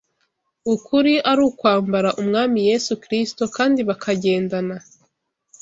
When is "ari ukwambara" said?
1.31-2.09